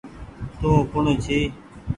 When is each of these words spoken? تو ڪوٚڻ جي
تو 0.59 0.69
ڪوٚڻ 0.91 1.05
جي 1.25 1.39